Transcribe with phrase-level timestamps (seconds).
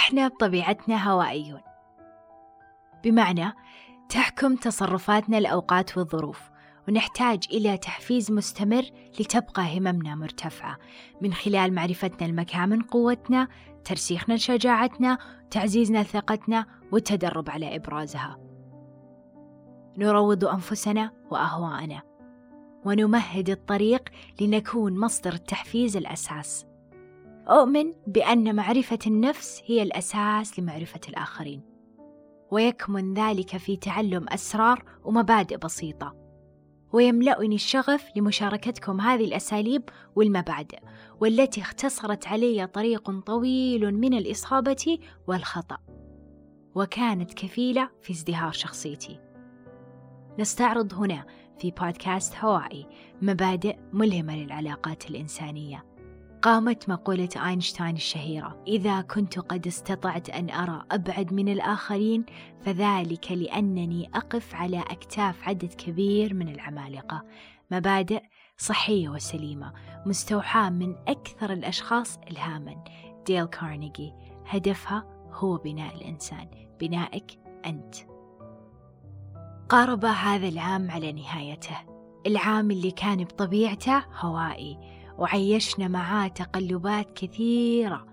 [0.00, 1.60] أحنا بطبيعتنا هوائيون.
[3.04, 3.52] بمعنى
[4.08, 6.50] تحكم تصرفاتنا الأوقات والظروف
[6.88, 8.82] ونحتاج إلى تحفيز مستمر
[9.20, 10.76] لتبقى هممنا مرتفعة.
[11.20, 13.48] من خلال معرفتنا المكامن قوتنا
[13.84, 15.18] ترسيخنا لشجاعتنا
[15.50, 18.38] تعزيزنا لثقتنا والتدرب على إبرازها.
[19.98, 22.02] نروض أنفسنا وأهواءنا
[22.84, 24.08] ونمهد الطريق
[24.40, 26.69] لنكون مصدر التحفيز الأساس.
[27.50, 31.62] أؤمن بأن معرفة النفس هي الأساس لمعرفة الآخرين
[32.50, 36.16] ويكمن ذلك في تعلم أسرار ومبادئ بسيطة
[36.92, 39.82] ويملأني الشغف لمشاركتكم هذه الأساليب
[40.16, 40.78] والمبادئ
[41.20, 45.78] والتي اختصرت علي طريق طويل من الإصابة والخطأ
[46.74, 49.20] وكانت كفيلة في ازدهار شخصيتي.
[50.38, 51.26] نستعرض هنا
[51.58, 52.86] في بودكاست هوائي
[53.22, 55.89] مبادئ ملهمة للعلاقات الإنسانية.
[56.42, 62.24] قامت مقولة أينشتاين الشهيرة إذا كنت قد استطعت أن أرى أبعد من الآخرين
[62.60, 67.24] فذلك لأنني أقف على أكتاف عدد كبير من العمالقة.
[67.70, 68.22] مبادئ
[68.56, 69.72] صحية وسليمة
[70.06, 72.84] مستوحاة من أكثر الأشخاص إلهاما.
[73.26, 74.12] ديل كارنيجي
[74.46, 76.48] هدفها هو بناء الإنسان
[76.80, 77.94] بنائك أنت.
[79.68, 81.76] قارب هذا العام على نهايته.
[82.26, 84.99] العام اللي كان بطبيعته هوائي.
[85.20, 88.06] وعيشنا معاه تقلبات كثيرة.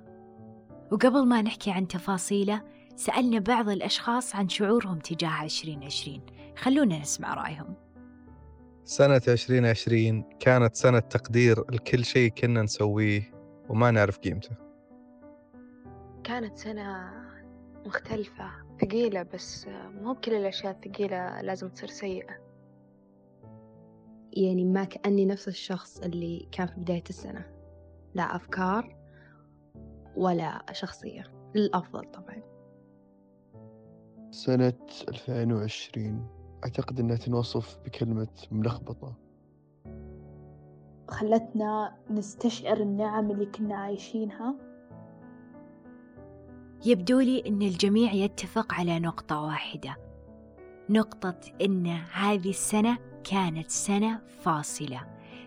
[0.91, 2.63] وقبل ما نحكي عن تفاصيله
[2.95, 6.21] سألنا بعض الأشخاص عن شعورهم تجاه 2020
[6.57, 7.73] خلونا نسمع رأيهم.
[8.83, 13.33] سنة 2020 كانت سنة تقدير لكل شيء كنا نسويه
[13.69, 14.55] وما نعرف قيمته.
[16.23, 17.11] كانت سنة
[17.85, 19.67] مختلفة ثقيلة بس
[20.01, 22.47] مو بكل الأشياء الثقيلة لازم تصير سيئة.
[24.43, 27.45] يعني ما كأني نفس الشخص اللي كان في بداية السنة.
[28.13, 28.95] لا أفكار
[30.15, 31.23] ولا شخصية.
[31.55, 32.41] للأفضل طبعا.
[34.31, 34.73] سنة
[35.09, 36.27] 2020
[36.63, 39.15] أعتقد أنها تنوصف بكلمة ملخبطة.
[41.07, 44.55] خلتنا نستشعر النعم اللي كنا عايشينها.
[46.85, 50.06] يبدو لي أن الجميع يتفق على نقطة واحدة.
[50.89, 55.01] نقطة أن هذه السنة كانت سنة فاصلة.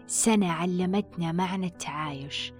[0.07, 2.53] سنة علمتنا معنى التعايش.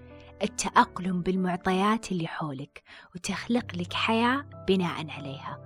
[0.43, 2.83] التأقلم بالمعطيات اللي حولك
[3.15, 5.59] وتخلق لك حياة بناء عليها.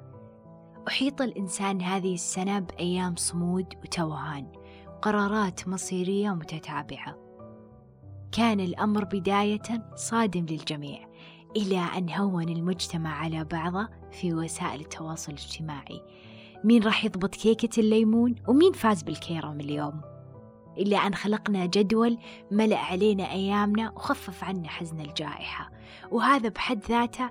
[0.88, 4.52] أحيط الإنسان هذه السنة بأيام صمود وتوهان
[5.02, 7.18] قرارات مصيرية متتابعة.
[8.32, 11.10] كان الأمر بداية صادم للجميع
[11.56, 16.02] إلى أن هون المجتمع على بعضه في وسائل التواصل الاجتماعي.
[16.66, 20.02] مين راح يضبط كيكة الليمون ومين فاز بالكيرم اليوم؟
[20.78, 22.18] إلا أن خلقنا جدول
[22.52, 25.70] ملأ علينا أيامنا وخفف عنا حزن الجائحة.
[26.12, 27.30] وهذا بحد ذاته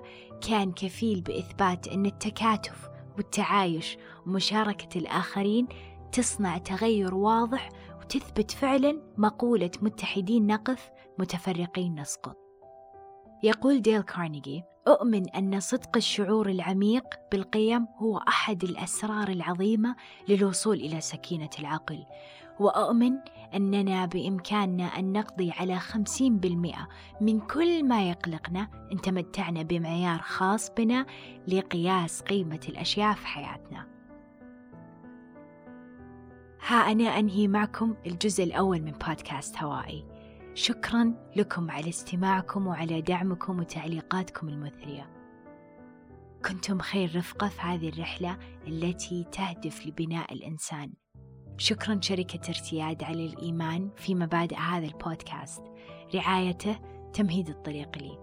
[0.49, 3.97] كان كفيل بإثبات أن التكاتف والتعايش
[4.27, 5.67] ومشاركة الآخرين
[6.11, 7.69] تصنع تغير واضح
[8.01, 12.37] وتثبت فعلا مقولة متحدين نقف متفرقين نسقط.
[13.43, 19.95] يقول ديل كارنيجي أؤمن أن صدق الشعور العميق بالقيم هو أحد الأسرار العظيمة
[20.29, 22.05] للوصول إلى سكينة العقل.
[22.59, 23.13] وأؤمن
[23.53, 26.87] أننا بإمكاننا أن نقضي على خمسين بالمئة
[27.21, 31.05] من كل ما يقلقنا إن تمتعنا بمعيار خاص بنا
[31.47, 33.87] لقياس قيمة الأشياء في حياتنا.
[36.67, 40.14] ها أنا أنهي معكم الجزء الأول من بودكاست هوائي.
[40.55, 45.09] شكرا لكم على استماعكم وعلى دعمكم وتعليقاتكم المثرية.
[46.45, 50.93] كنتم خير رفقة في هذه الرحلة التي تهدف لبناء الإنسان.
[51.57, 55.63] شكرا شركة ارتياد على الإيمان في مبادئ هذا البودكاست.
[56.15, 56.79] رعايته
[57.13, 58.17] تمهيد الطريق لي.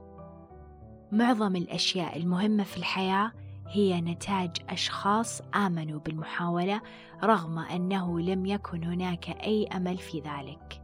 [1.12, 3.32] معظم الأشياء المهمة في الحياة
[3.69, 6.81] هي نتاج أشخاص آمنوا بالمحاولة
[7.25, 10.81] رغم أنه لم يكن هناك أي أمل في ذلك.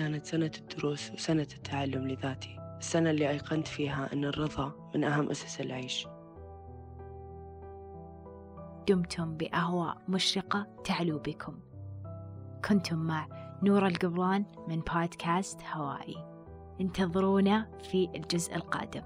[0.00, 5.60] كانت سنة الدروس وسنة التعلم لذاتي السنة اللي أيقنت فيها أن الرضا من أهم أسس
[5.60, 6.08] العيش.
[8.88, 11.58] دمتم بأهواء مشرقة تعلو بكم.
[12.68, 13.28] كنتم مع
[13.62, 16.16] نور القبران من بودكاست هوائي.
[16.80, 19.02] انتظرونا في الجزء القادم.